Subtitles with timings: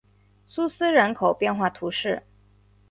[0.47, 2.23] 苏斯人口变化图示